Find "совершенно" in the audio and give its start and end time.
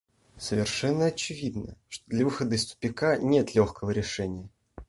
0.39-1.05